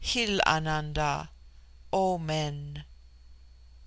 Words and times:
Hil 0.03 0.41
Ananda, 0.47 1.29
O 1.93 2.17
Men. 2.17 2.85